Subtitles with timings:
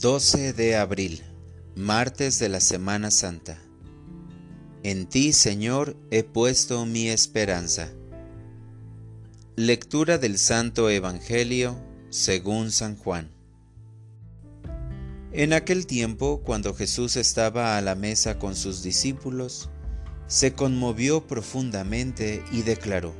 [0.00, 1.22] 12 de abril,
[1.74, 3.58] martes de la Semana Santa.
[4.82, 7.92] En ti, Señor, he puesto mi esperanza.
[9.56, 11.78] Lectura del Santo Evangelio
[12.08, 13.30] según San Juan.
[15.32, 19.68] En aquel tiempo, cuando Jesús estaba a la mesa con sus discípulos,
[20.28, 23.12] se conmovió profundamente y declaró,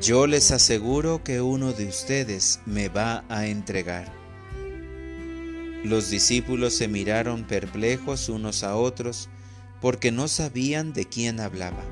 [0.00, 4.21] Yo les aseguro que uno de ustedes me va a entregar.
[5.84, 9.28] Los discípulos se miraron perplejos unos a otros
[9.80, 11.82] porque no sabían de quién hablaba.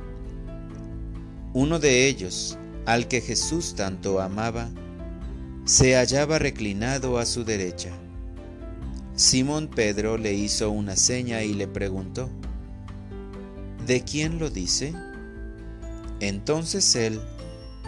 [1.52, 4.70] Uno de ellos, al que Jesús tanto amaba,
[5.64, 7.90] se hallaba reclinado a su derecha.
[9.16, 12.30] Simón Pedro le hizo una seña y le preguntó,
[13.86, 14.94] ¿De quién lo dice?
[16.20, 17.20] Entonces él,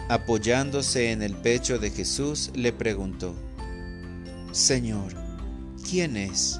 [0.09, 3.33] apoyándose en el pecho de Jesús, le preguntó,
[4.51, 5.13] Señor,
[5.83, 6.59] ¿quién es?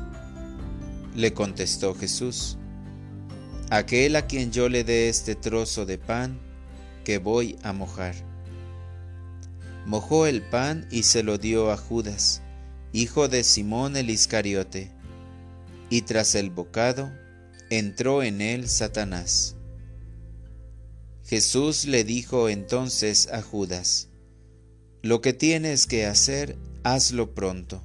[1.15, 2.57] Le contestó Jesús,
[3.69, 6.39] aquel a quien yo le dé este trozo de pan
[7.03, 8.15] que voy a mojar.
[9.85, 12.41] Mojó el pan y se lo dio a Judas,
[12.93, 14.91] hijo de Simón el Iscariote,
[15.89, 17.11] y tras el bocado
[17.69, 19.55] entró en él Satanás.
[21.25, 24.09] Jesús le dijo entonces a Judas,
[25.01, 27.81] Lo que tienes que hacer, hazlo pronto.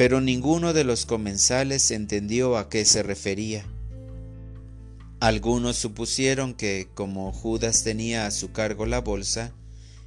[0.00, 3.66] Pero ninguno de los comensales entendió a qué se refería.
[5.20, 9.52] Algunos supusieron que, como Judas tenía a su cargo la bolsa,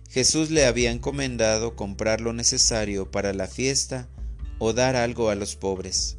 [0.10, 4.10] Jesús le había encomendado comprar lo necesario para la fiesta
[4.58, 6.18] o dar algo a los pobres.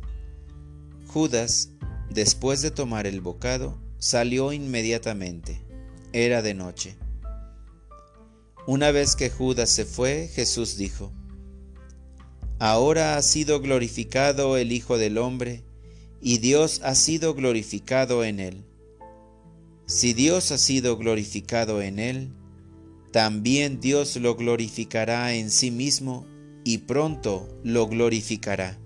[1.08, 1.70] Judas,
[2.10, 5.60] después de tomar el bocado, salió inmediatamente.
[6.12, 6.96] Era de noche.
[8.68, 11.12] Una vez que Judas se fue, Jesús dijo,
[12.60, 15.64] Ahora ha sido glorificado el Hijo del Hombre,
[16.20, 18.64] y Dios ha sido glorificado en él.
[19.86, 22.32] Si Dios ha sido glorificado en él,
[23.12, 26.26] también Dios lo glorificará en sí mismo
[26.62, 28.78] y pronto lo glorificará.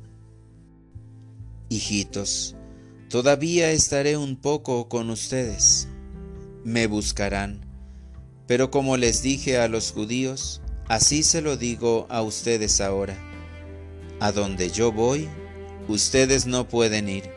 [1.68, 2.56] Hijitos,
[3.10, 5.88] todavía estaré un poco con ustedes.
[6.64, 7.60] Me buscarán,
[8.46, 13.27] pero como les dije a los judíos, así se lo digo a ustedes ahora
[14.20, 15.28] a donde yo voy,
[15.88, 17.30] ustedes no pueden ir.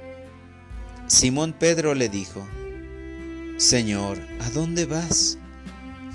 [1.08, 2.46] Simón Pedro le dijo,
[3.58, 5.38] Señor, ¿a dónde vas?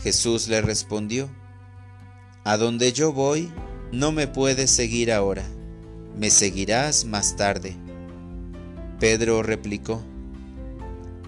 [0.02, 1.28] Jesús le respondió,
[2.44, 3.50] A donde yo voy,
[3.92, 5.44] no me puedes seguir ahora,
[6.18, 7.76] me seguirás más tarde.
[8.98, 10.02] Pedro replicó,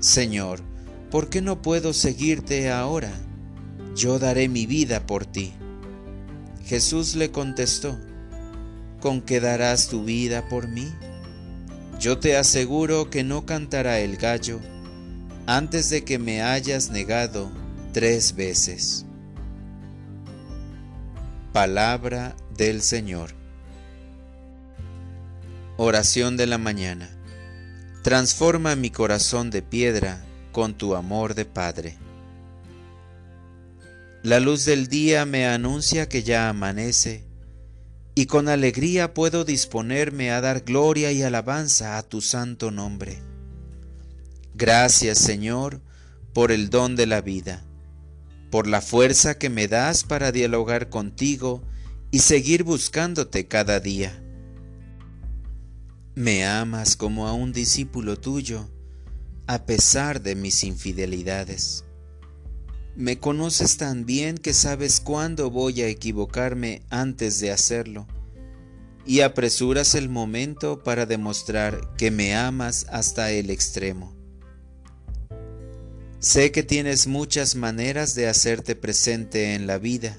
[0.01, 0.61] Señor,
[1.11, 3.13] ¿por qué no puedo seguirte ahora?
[3.95, 5.53] Yo daré mi vida por ti.
[6.65, 7.99] Jesús le contestó,
[9.01, 10.93] ¿con qué darás tu vida por mí?
[12.01, 14.61] Yo te aseguro que no cantará el gallo
[15.47, 17.51] antes de que me hayas negado
[17.93, 19.05] tres veces.
[21.53, 23.35] Palabra del Señor.
[25.77, 27.09] Oración de la mañana.
[28.03, 31.97] Transforma mi corazón de piedra con tu amor de Padre.
[34.23, 37.28] La luz del día me anuncia que ya amanece
[38.19, 43.23] y con alegría puedo disponerme a dar gloria y alabanza a tu santo nombre.
[44.57, 45.81] Gracias, Señor,
[46.35, 47.65] por el don de la vida,
[48.51, 51.63] por la fuerza que me das para dialogar contigo
[52.11, 54.21] y seguir buscándote cada día.
[56.17, 58.69] Me amas como a un discípulo tuyo,
[59.47, 61.85] a pesar de mis infidelidades.
[62.99, 68.09] Me conoces tan bien que sabes cuándo voy a equivocarme antes de hacerlo,
[69.07, 74.13] y apresuras el momento para demostrar que me amas hasta el extremo.
[76.19, 80.19] Sé que tienes muchas maneras de hacerte presente en la vida,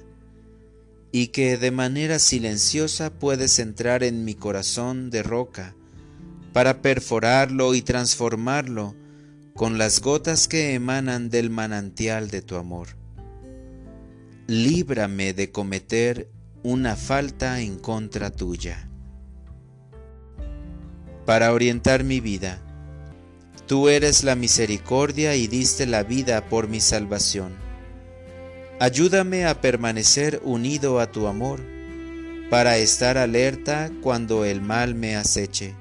[1.12, 5.76] y que de manera silenciosa puedes entrar en mi corazón de roca
[6.54, 8.96] para perforarlo y transformarlo
[9.60, 12.96] con las gotas que emanan del manantial de tu amor.
[14.48, 16.30] Líbrame de cometer
[16.64, 18.90] una falta en contra tuya.
[21.26, 22.62] Para orientar mi vida,
[23.68, 27.54] tú eres la misericordia y diste la vida por mi salvación.
[28.80, 31.60] Ayúdame a permanecer unido a tu amor,
[32.50, 35.76] para estar alerta cuando el mal me aceche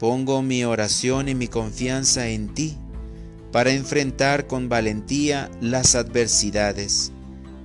[0.00, 2.74] Pongo mi oración y mi confianza en ti
[3.52, 7.12] para enfrentar con valentía las adversidades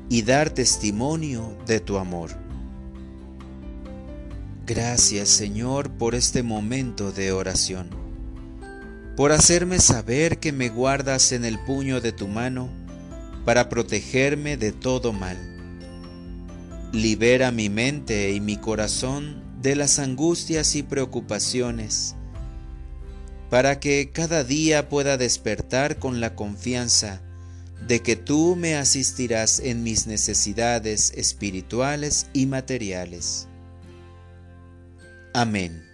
[0.10, 2.32] y dar testimonio de tu amor.
[4.68, 7.90] Gracias Señor por este momento de oración,
[9.16, 12.68] por hacerme saber que me guardas en el puño de tu mano
[13.46, 15.38] para protegerme de todo mal.
[16.92, 22.18] Libera mi mente y mi corazón de las angustias y preocupaciones,
[23.56, 27.22] para que cada día pueda despertar con la confianza
[27.88, 33.48] de que tú me asistirás en mis necesidades espirituales y materiales.
[35.34, 35.86] Amén.